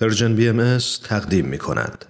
[0.00, 2.04] Persian BMS تقدیم می کند.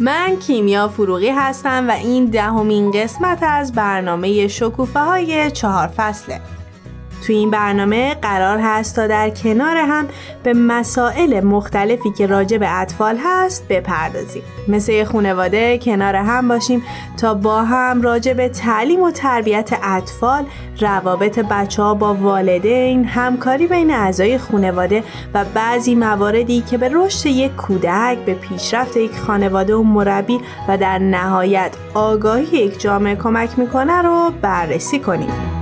[0.00, 6.40] من کیمیا فروغی هستم و این دهمین قسمت از برنامه شکوفه های چهار فصله
[7.26, 10.08] تو این برنامه قرار هست تا در کنار هم
[10.42, 14.42] به مسائل مختلفی که راجع به اطفال هست بپردازیم.
[14.68, 16.82] مثل یه خانواده کنار هم باشیم
[17.16, 20.44] تا با هم راجع به تعلیم و تربیت اطفال
[20.80, 25.04] روابط بچه ها با والدین همکاری بین اعضای خانواده
[25.34, 30.78] و بعضی مواردی که به رشد یک کودک به پیشرفت یک خانواده و مربی و
[30.78, 35.53] در نهایت آگاهی یک جامعه کمک می‌کنه رو بررسی کنیم.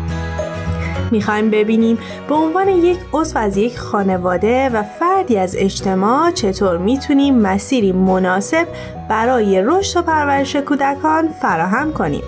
[1.13, 1.99] می‌خوایم ببینیم
[2.29, 8.67] به عنوان یک عضو از یک خانواده و فردی از اجتماع چطور می‌تونیم مسیری مناسب
[9.09, 12.23] برای رشد و پرورش کودکان فراهم کنیم.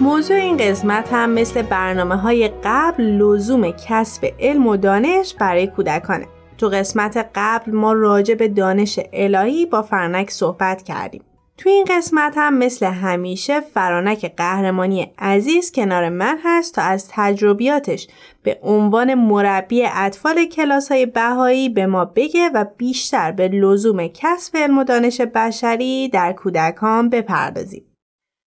[0.00, 6.26] موضوع این قسمت هم مثل برنامه های قبل لزوم کسب علم و دانش برای کودکانه.
[6.58, 11.22] تو قسمت قبل ما راجع به دانش الهی با فرنک صحبت کردیم.
[11.58, 18.08] تو این قسمت هم مثل همیشه فرانک قهرمانی عزیز کنار من هست تا از تجربیاتش
[18.42, 24.56] به عنوان مربی اطفال کلاس های بهایی به ما بگه و بیشتر به لزوم کسب
[24.56, 27.93] علم و دانش بشری در کودکان بپردازیم.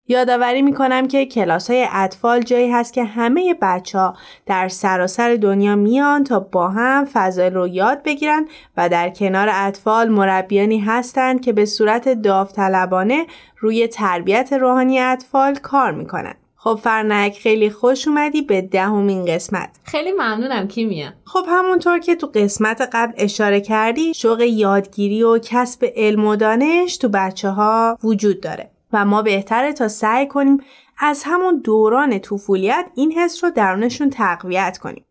[0.07, 5.75] یادآوری می‌کنم که کلاس های اطفال جایی هست که همه بچه ها در سراسر دنیا
[5.75, 8.47] میان تا با هم فضایل رو یاد بگیرن
[8.77, 13.25] و در کنار اطفال مربیانی هستند که به صورت داوطلبانه
[13.57, 16.33] روی تربیت روحانی اطفال کار می‌کنن.
[16.59, 19.69] خب فرنک خیلی خوش اومدی به دهمین قسمت.
[19.83, 21.09] خیلی ممنونم کیمیا.
[21.25, 26.97] خب همونطور که تو قسمت قبل اشاره کردی شوق یادگیری و کسب علم و دانش
[26.97, 28.76] تو بچه ها وجود داره.
[28.93, 30.57] و ما بهتره تا سعی کنیم
[30.99, 35.05] از همون دوران طفولیت این حس رو درونشون تقویت کنیم.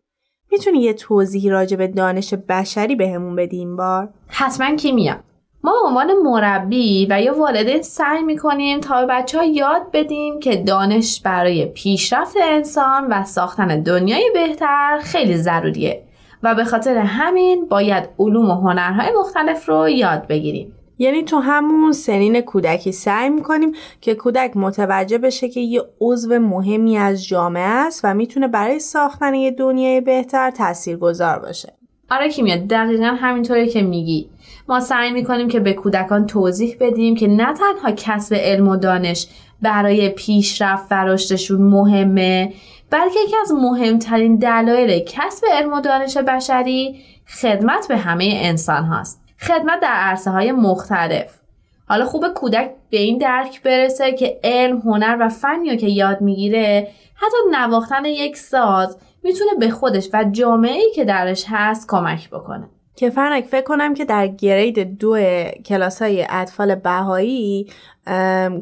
[0.51, 5.15] می‌تونی یه توضیح راجع به دانش بشری بهمون به بدی این بار؟ حتما کیمیا.
[5.63, 10.39] ما به عنوان مربی و یا والدین سعی می‌کنیم تا به بچه ها یاد بدیم
[10.39, 16.03] که دانش برای پیشرفت انسان و ساختن دنیای بهتر خیلی ضروریه
[16.43, 20.73] و به خاطر همین باید علوم و هنرهای مختلف رو یاد بگیریم.
[20.99, 23.71] یعنی تو همون سنین کودکی سعی می‌کنیم
[24.01, 29.33] که کودک متوجه بشه که یه عضو مهمی از جامعه است و می‌تونه برای ساختن
[29.33, 30.53] یه دنیای بهتر
[31.01, 31.73] گذار باشه.
[32.11, 34.29] آره کیمیا دقیقا همینطوره که میگی
[34.69, 39.27] ما سعی می‌کنیم که به کودکان توضیح بدیم که نه تنها کسب علم و دانش
[39.61, 42.53] برای پیشرفت و رشدشون مهمه
[42.89, 46.95] بلکه یکی از مهمترین دلایل کسب علم و دانش بشری
[47.41, 51.39] خدمت به همه انسان هاست خدمت در عرصه های مختلف
[51.87, 56.87] حالا خوب کودک به این درک برسه که علم، هنر و فنی که یاد می‌گیره
[57.15, 62.69] حتی نواختن یک ساز می‌تونه به خودش و جامعه که درش هست کمک بکنه.
[62.97, 65.17] که فرنک فکر کنم که در گرید دو
[65.65, 67.67] کلاس های اطفال بهایی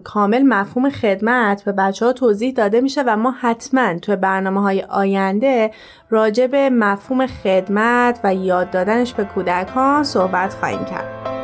[0.03, 4.81] کامل مفهوم خدمت به بچه ها توضیح داده میشه و ما حتما تو برنامه های
[4.81, 5.71] آینده
[6.09, 11.34] راجع به مفهوم خدمت و یاد دادنش به کودکان صحبت خواهیم کرد.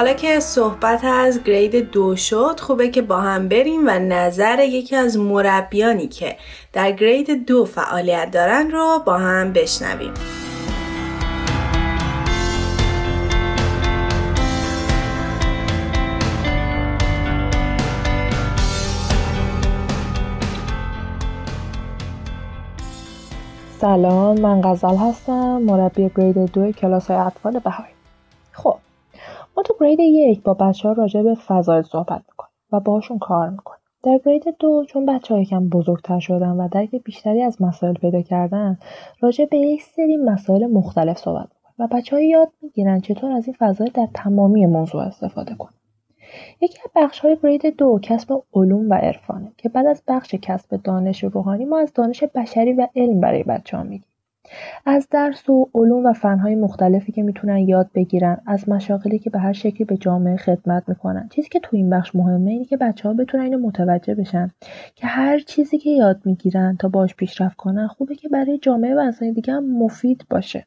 [0.00, 4.96] حالا که صحبت از گرید دو شد خوبه که با هم بریم و نظر یکی
[4.96, 6.36] از مربیانی که
[6.72, 10.14] در گرید دو فعالیت دارن رو با هم بشنویم.
[23.80, 27.92] سلام من غزل هستم مربی گرید دو کلاس های اطفال بهایی.
[28.52, 28.76] خب
[29.62, 33.80] تو گرید یک با بچه ها راجع به فضایل صحبت می‌کنیم و باشون کار می‌کنیم.
[34.02, 38.22] در گرید دو چون بچه ها یکم بزرگتر شدن و درک بیشتری از مسائل پیدا
[38.22, 38.78] کردن
[39.20, 43.46] راجع به یک سری مسائل مختلف صحبت می‌کنیم و بچه ها یاد می‌گیرن چطور از
[43.46, 45.74] این فضایل در تمامی موضوع استفاده کنن
[46.60, 50.76] یکی از بخش های گرید دو کسب علوم و عرفانه که بعد از بخش کسب
[50.84, 53.82] دانش روحانی ما از دانش بشری و علم برای بچه ها
[54.86, 59.38] از درس و علوم و فنهای مختلفی که می‌تونن یاد بگیرن از مشاغلی که به
[59.38, 61.28] هر شکلی به جامعه خدمت می‌کنن.
[61.28, 64.50] چیزی که تو این بخش مهمه اینه که بچه ها بتونن اینو متوجه بشن
[64.94, 68.98] که هر چیزی که یاد می‌گیرن تا باش پیشرفت کنن خوبه که برای جامعه و
[68.98, 70.66] انسان دیگه هم مفید باشه.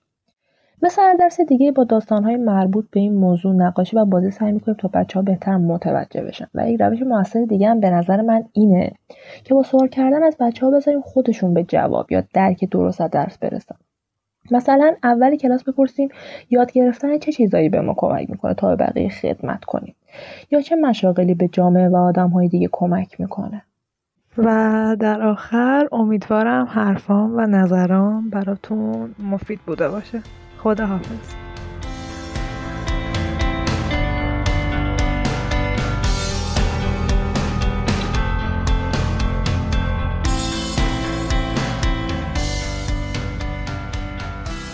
[0.84, 4.88] مثلا درس دیگه با داستانهای مربوط به این موضوع نقاشی و بازی سعی می‌کنیم تا
[4.94, 6.48] بچه ها بهتر متوجه بشن.
[6.54, 8.92] و یک روش موثر دیگه هم به نظر من اینه
[9.44, 13.12] که با سوال کردن از بچه ها بذاریم خودشون به جواب یا درک درست از
[13.12, 13.76] درس برسن.
[14.52, 16.10] مثلا اول کلاس بپرسیم
[16.50, 19.96] یاد گرفتن چه چیزایی به ما کمک می‌کنه تا به بقیه خدمت کنیم؟
[20.52, 23.62] یا چه مشاغلی به جامعه و آدم های دیگه کمک می‌کنه؟
[24.38, 30.22] و در آخر امیدوارم حرفام و نظرام براتون مفید بوده باشه.
[30.64, 31.10] خدا حافظ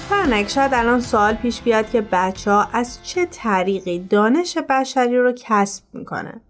[0.09, 5.33] فرنک شاید الان سوال پیش بیاد که بچه ها از چه طریقی دانش بشری رو
[5.37, 6.41] کسب می‌کنن؟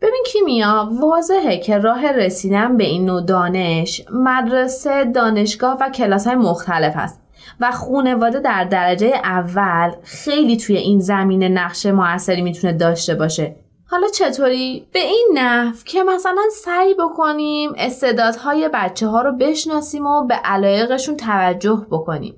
[0.00, 6.36] ببین کیمیا واضحه که راه رسیدن به این نوع دانش مدرسه دانشگاه و کلاس های
[6.36, 7.20] مختلف هست.
[7.60, 13.56] و خونواده در درجه اول خیلی توی این زمینه نقش موثری می‌تونه داشته باشه
[13.90, 20.26] حالا چطوری؟ به این نحو که مثلا سعی بکنیم استعدادهای بچه ها رو بشناسیم و
[20.26, 22.34] به علایقشون توجه بکنیم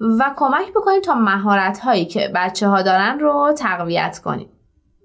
[0.00, 4.48] و کمک بکنیم تا مهارت هایی که بچه ها دارن رو تقویت کنیم.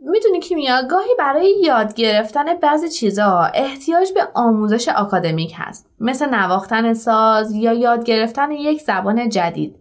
[0.01, 5.90] می‌دونی که میاد؟ گاهی برای یاد گرفتن بعضی چیزا احتیاج به آموزش آکادمیک هست.
[6.00, 9.75] مثل نواختن ساز یا یاد گرفتن یک زبان جدید.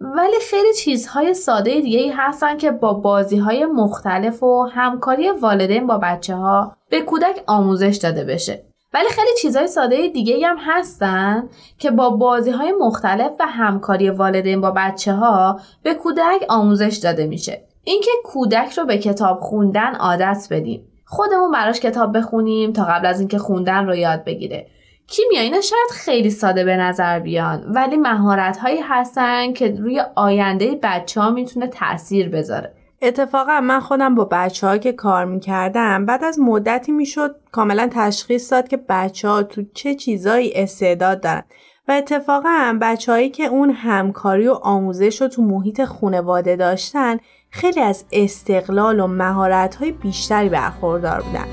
[0.00, 5.86] ولی خیلی چیزهای ساده دیگه ای هستن که با بازی های مختلف و همکاری والدین
[5.86, 8.64] با بچه ها به کودک آموزش داده بشه.
[8.94, 14.60] ولی خیلی چیزهای ساده دیگه هم هستن که با بازی های مختلف و همکاری والدین
[14.60, 17.64] با بچه ها به کودک آموزش داده میشه.
[17.84, 20.88] اینکه کودک رو به کتاب خوندن عادت بدیم.
[21.04, 24.66] خودمون براش کتاب بخونیم تا قبل از اینکه خوندن رو یاد بگیره.
[25.06, 30.78] کیمیا اینا شاید خیلی ساده به نظر بیان ولی مهارت هایی هستن که روی آینده
[30.82, 32.74] بچه ها می‌تونه تاثیر بذاره.
[33.02, 38.52] اتفاقا من خودم با بچه ها که کار می‌کردم بعد از مدتی می‌شد کاملا تشخیص
[38.52, 41.44] داد که بچه ها تو چه چیزایی استعداد دارن.
[41.88, 47.18] و اتفاقا بچههایی که اون همکاری و آموزش رو تو محیط خونواده داشتن
[47.54, 51.46] خیلی از استقلال و مهارت های بیشتری برخوردار بودن.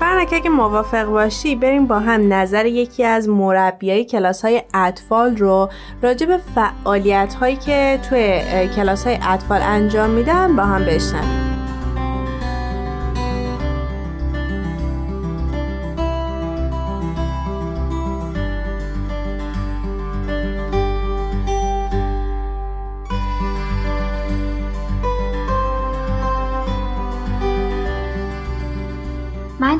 [0.00, 5.68] فرنک اگه موافق باشی بریم با هم نظر یکی از مربیای کلاس های اطفال رو
[6.02, 8.42] راجع به فعالیت هایی که توی
[8.76, 11.51] کلاس های اطفال انجام میدن با هم بشنویم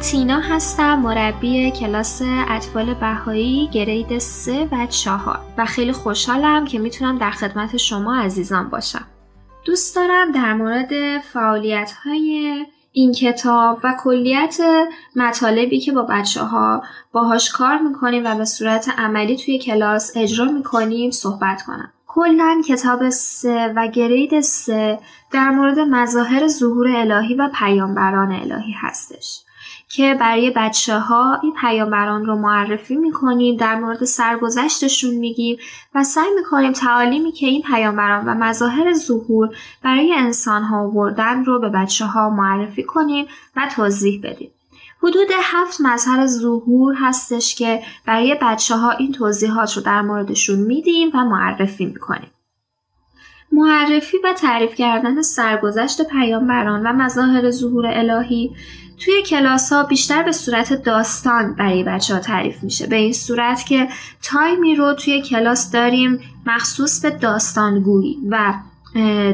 [0.03, 7.19] تینا هستم مربی کلاس اطفال بهایی گرید 3 و 4 و خیلی خوشحالم که می‌تونم
[7.19, 9.07] در خدمت شما عزیزان باشم.
[9.65, 14.57] دوست دارم در مورد فعالیت های این کتاب و کلیت
[15.17, 16.83] مطالبی که با بچه ها
[17.13, 21.93] باهاش کار می‌کنیم و به صورت عملی توی کلاس اجرا می‌کنیم صحبت کنم.
[22.07, 24.99] کلا کتاب سه و گرید سه
[25.33, 29.43] در مورد مظاهر ظهور الهی و پیامبران الهی هستش.
[29.95, 35.57] که برای بچه ها این پیامبران رو معرفی می‌کنیم در مورد سرگذشتشون میگیم
[35.95, 41.61] و سعی می‌کنیم تعالیمی که این پیامبران و مظاهر ظهور برای انسان ها آوردن رو
[41.61, 43.27] به بچه ها معرفی کنیم
[43.57, 44.51] و توضیح بدیم.
[45.03, 51.11] حدود هفت مظهر ظهور هستش که برای بچه ها این توضیحات رو در موردشون میدیم
[51.15, 52.31] و معرفی می‌کنیم.
[53.53, 58.51] معرفی و تعریف کردن سرگذشت پیامبران و مظاهر ظهور الهی
[59.05, 62.87] توی کلاس ها بیشتر به صورت داستان برای بچه ها تعریف میشه.
[62.87, 63.89] به این صورت که
[64.23, 68.55] تایمی رو توی کلاس داریم مخصوص به داستانگویی و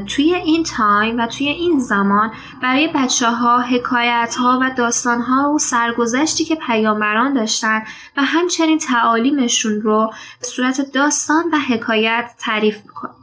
[0.07, 2.33] توی این تایم و توی این زمان
[2.63, 7.83] برای بچه ها حکایت ها و داستان ها و سرگذشتی که پیامبران داشتن
[8.17, 13.18] و همچنین تعالیمشون رو به صورت داستان و حکایت تعریف می‌کنیم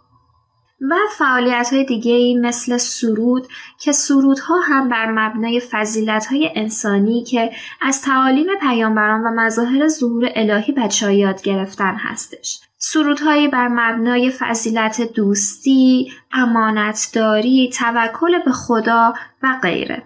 [0.89, 3.47] و فعالیت های دیگه مثل سرود
[3.79, 7.51] که سرودها هم بر مبنای فضیلت های انسانی که
[7.81, 12.59] از تعالیم پیامبران و مظاهر ظهور الهی بچه یاد گرفتن هستش.
[12.77, 19.13] سرودهایی بر مبنای فضیلت دوستی، امانتداری، توکل به خدا
[19.43, 20.03] و غیره.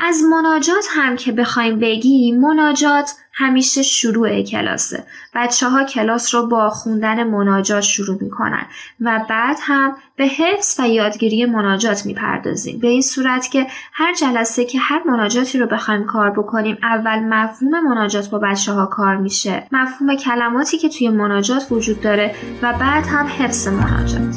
[0.00, 5.04] از مناجات هم که بخوایم بگیم مناجات همیشه شروع کلاسه.
[5.34, 8.66] بچه ها کلاس رو با خوندن مناجات شروع می‌کنن
[9.00, 12.78] و بعد هم به حفظ و یادگیری مناجات می‌پردازیم.
[12.78, 17.88] به این صورت که هر جلسه که هر مناجاتی رو بخوایم کار بکنیم اول مفهوم
[17.88, 19.66] مناجات با بچه ها کار میشه.
[19.72, 24.34] مفهوم کلماتی که توی مناجات وجود داره و بعد هم حفظ مناجات.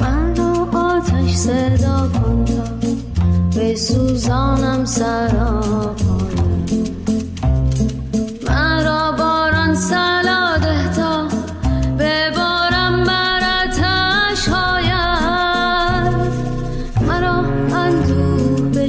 [0.00, 2.44] من رو آتش صدا کن
[3.54, 4.84] به سوزانم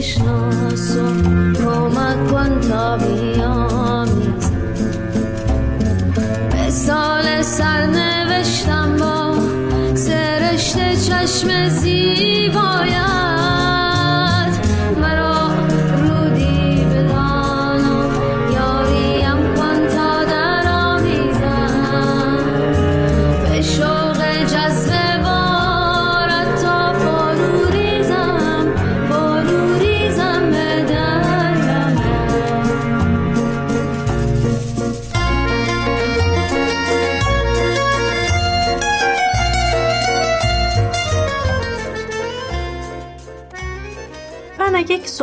[0.07, 1.03] Krishna, so
[1.59, 3.56] Roma quanto beyond.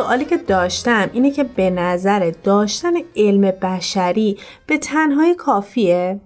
[0.05, 6.19] سوالی که داشتم اینه که به نظر داشتن علم بشری به تنهایی کافیه؟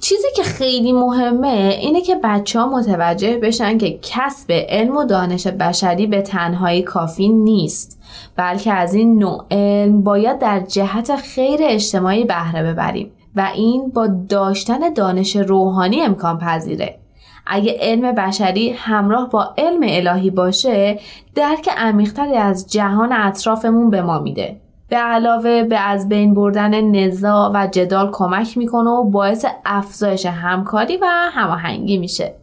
[0.00, 5.46] چیزی که خیلی مهمه اینه که بچه ها متوجه بشن که کسب علم و دانش
[5.46, 8.00] بشری به تنهایی کافی نیست
[8.36, 14.06] بلکه از این نوع علم باید در جهت خیر اجتماعی بهره ببریم و این با
[14.28, 17.01] داشتن دانش روحانی امکان پذیره
[17.46, 21.00] اگه علم بشری همراه با علم الهی باشه
[21.34, 24.60] درک عمیقتری از جهان اطرافمون به ما میده.
[24.88, 30.96] به علاوه به از بین بردن نزاع و جدال کمک می‌کنه و باعث افزایش همکاری
[30.96, 32.34] و هماهنگی میشه.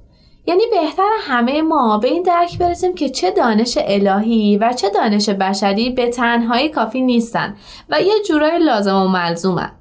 [0.47, 5.29] یعنی بهتر همه ما به این درک برسیم که چه دانش الهی و چه دانش
[5.29, 7.55] بشری به تنهایی کافی نیستن
[7.89, 9.71] و یه جورای لازم و ملزومن.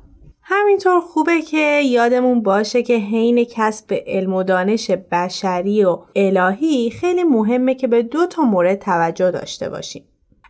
[0.50, 7.24] همینطور خوبه که یادمون باشه که حین کسب علم و دانش بشری و الهی خیلی
[7.24, 10.04] مهمه که به دو تا مورد توجه داشته باشیم.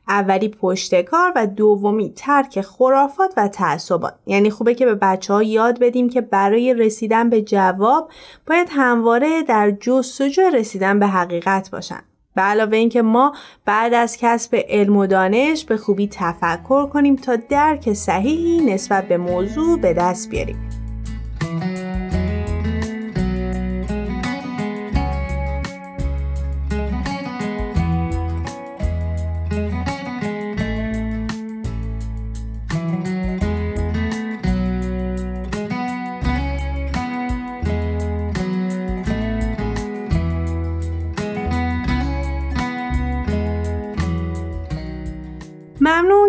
[0.08, 5.78] اولی پشتکار و دومی ترک خرافات و تعصبات یعنی خوبه که به بچه ها یاد
[5.78, 8.10] بدیم که برای رسیدن به جواب
[8.46, 12.02] باید همواره در جستجو رسیدن به حقیقت باشن
[12.38, 13.32] به علاوه اینکه ما
[13.64, 19.16] بعد از کسب علم و دانش به خوبی تفکر کنیم تا درک صحیحی نسبت به
[19.16, 20.77] موضوع به دست بیاریم.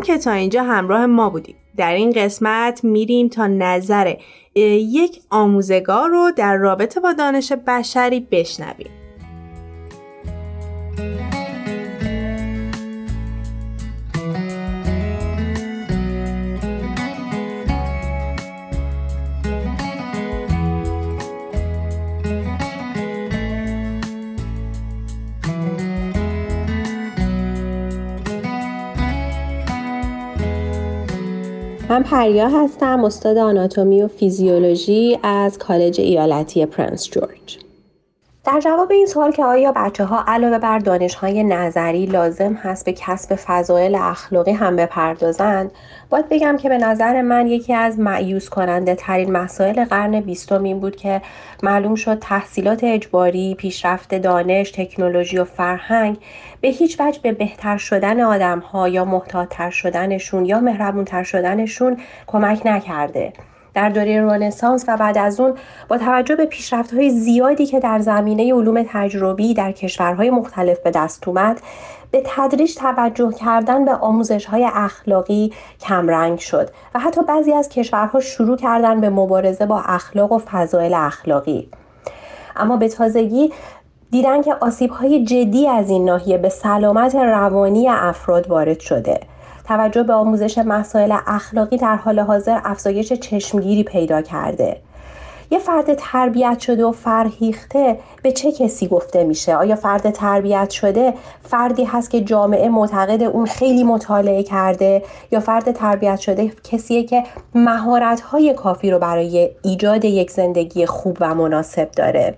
[0.10, 1.56] که تا اینجا همراه ما بودیم.
[1.78, 4.16] در این قسمت میریم تا نظر
[4.56, 8.99] یک آموزگار رو در رابطه با دانش بشری بشنویم.
[32.00, 37.68] من پریا هستم استاد آناتومی و فیزیولوژی از کالج ایالتی پرنس جورج.
[38.53, 42.86] در جواب این سوال که آیا بچه ها علاوه بر دانش های نظری لازم هست
[42.86, 45.72] به کسب فضایل اخلاقی هم بپردازند
[46.10, 50.79] باید بگم که به نظر من یکی از معیوس کننده ترین مسائل قرن بیستم این
[50.79, 51.22] بود که
[51.63, 56.18] معلوم شد تحصیلات اجباری، پیشرفت دانش، تکنولوژی و فرهنگ
[56.62, 62.62] به هیچ وجه به بهتر شدن آدم ها یا محتاطتر شدنشون یا مهربونتر شدنشون کمک
[62.65, 63.34] نکرده.
[63.73, 65.53] در دوره رنسانس و بعد از اون
[65.88, 66.49] با توجه به
[66.93, 71.61] های زیادی که در زمینه علوم تجربی در کشورهای مختلف به دست اومد
[72.11, 78.19] به تدریج توجه کردن به آموزش های اخلاقی کمرنگ شد و حتی بعضی از کشورها
[78.19, 81.69] شروع کردن به مبارزه با اخلاق و فضایل اخلاقی.
[82.55, 83.53] اما به تازگی
[84.11, 89.19] دیدن که آسیب های جدی از این ناحیه به سلامت روانی افراد وارد شده.
[89.63, 94.82] توجه به آموزش مسائل اخلاقی در حال حاضر افزایش چشمگیری پیدا کرده.
[95.51, 101.13] یه فرد تربیت شده و فرهیخته به چه کسی گفته میشه؟ آیا فرد تربیت شده
[101.44, 107.24] فردی هست که جامعه معتقد اون خیلی مطالعه کرده؟ یا فرد تربیت شده کسیه که
[107.56, 112.38] مهارت های کافی رو برای ایجاد یک زندگی خوب و مناسب داره؟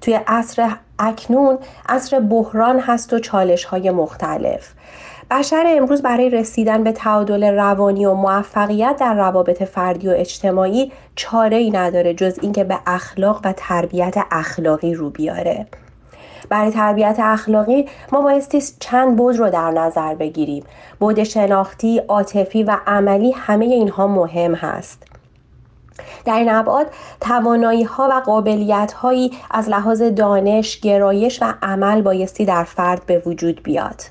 [0.00, 1.58] توی عصر اکنون
[1.88, 4.72] عصر بحران هست و چالش های مختلف.
[5.30, 11.56] بشر امروز برای رسیدن به تعادل روانی و موفقیت در روابط فردی و اجتماعی چاره
[11.56, 15.66] ای نداره جز اینکه به اخلاق و تربیت اخلاقی رو بیاره.
[16.48, 20.64] برای تربیت اخلاقی ما بایستی چند بود رو در نظر بگیریم.
[21.00, 25.02] بود شناختی، عاطفی و عملی همه اینها مهم هست.
[26.24, 26.86] در این ابعاد
[27.20, 33.22] توانایی ها و قابلیت هایی از لحاظ دانش، گرایش و عمل بایستی در فرد به
[33.26, 34.02] وجود بیاد.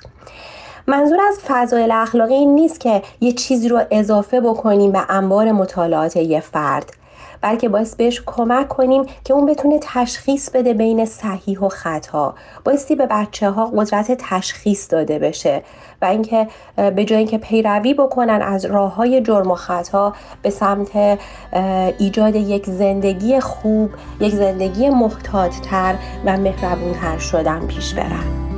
[0.87, 6.15] منظور از فضایل اخلاقی این نیست که یه چیزی رو اضافه بکنیم به انبار مطالعات
[6.15, 6.91] یه فرد
[7.41, 12.35] بلکه باعث بهش کمک کنیم که اون بتونه تشخیص بده بین صحیح و خطا.
[12.63, 15.63] بایستی به بچه ها قدرت تشخیص داده بشه
[16.01, 16.47] و اینکه
[16.95, 21.19] به جای اینکه پیروی بکنن از راه های جرم و خطا به سمت
[21.99, 25.95] ایجاد یک زندگی خوب یک زندگی محتاطتر
[26.25, 28.50] و مهربونتر شدن پیش برن.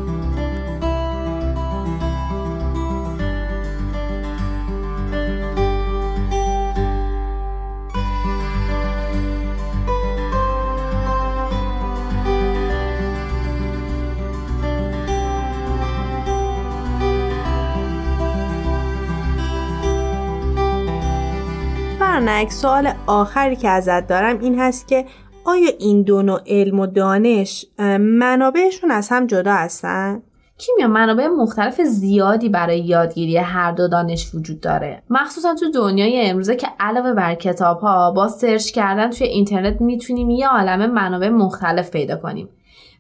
[22.26, 25.06] فرنک سوال آخری که ازت دارم این هست که
[25.46, 27.66] آیا این دو نوع علم و دانش
[28.00, 30.24] منابعشون از هم جدا هستن؟
[30.58, 36.56] کیمیا منابع مختلف زیادی برای یادگیری هر دو دانش وجود داره مخصوصا تو دنیای امروزه
[36.56, 41.92] که علاوه بر کتاب ها با سرچ کردن توی اینترنت می‌تونیم یه عالم منابع مختلف
[41.92, 42.50] پیدا کنیم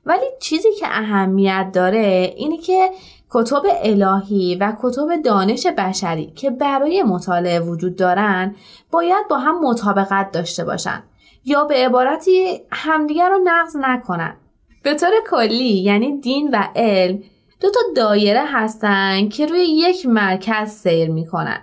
[0.06, 2.90] ولی چیزی که اهمیت داره اینه که
[3.34, 8.56] کتب الهی و کتب دانش بشری که برای مطالعه وجود دارن
[8.92, 11.04] باید با هم مطابقت داشته باشن
[11.46, 14.36] یا به عبارتی همدیگر رو نقض نکنن.
[14.84, 17.20] به طور کلی یعنی دین و علم
[17.62, 21.60] دو تا دایره هستن که روی یک مرکز سیر می‌کنن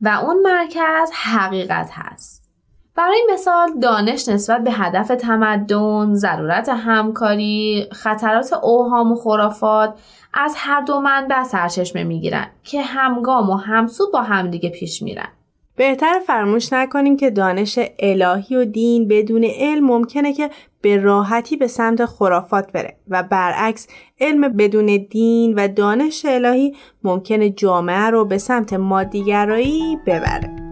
[0.00, 2.40] و اون مرکز حقیقت هست.
[2.96, 9.94] برای مثال دانش نسبت به هدف تمدن، ضرورت همکاری، خطرات اوهام و خرافات
[10.34, 15.28] از هر دو منبع سرچشمه می‌گیرن که همگام و همسو با همدیگه پیش میرن.
[15.76, 21.66] بهتر فرموش نکنیم که دانش الهی و دین بدون علم ممکنه که به راحتی به
[21.66, 23.88] سمت خرافات بره و برعکس
[24.20, 30.69] علم بدون دین و دانش الهی ممکنه جامعه رو به سمت مادیگرایی ببره.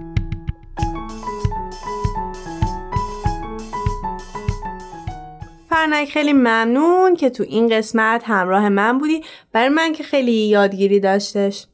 [5.78, 9.22] فرنک خیلی ممنون که تو این قسمت همراه من بودی.
[9.52, 11.66] برای من که خیلی یادگیری داشتش.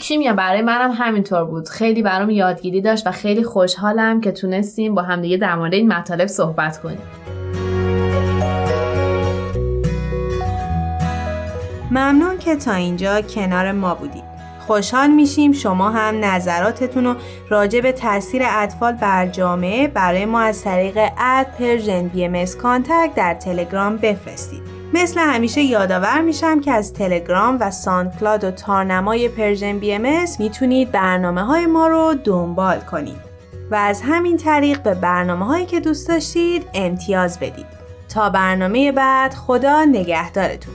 [0.00, 1.68] کیمیا برای منم همینطور بود.
[1.68, 6.26] خیلی برام یادگیری داشت و خیلی خوشحالم که تونستیم با همدیگه در مورد این مطالب
[6.26, 6.98] صحبت کنیم.
[11.90, 14.35] ممنون که تا اینجا کنار ما بودید
[14.66, 17.14] خوشحال میشیم شما هم نظراتتون رو
[17.48, 23.34] راجع به تاثیر اطفال بر جامعه برای ما از طریق at Persian B contact در
[23.34, 24.62] تلگرام بفرستید.
[24.94, 31.42] مثل همیشه یادآور میشم که از تلگرام و SoundCloud و تارنمای Persian BM می‌تونید برنامه
[31.42, 33.26] های ما رو دنبال کنید
[33.70, 37.66] و از همین طریق به برنامه هایی که دوست داشتید امتیاز بدید.
[38.08, 40.74] تا برنامه بعد خدا نگهدارتون.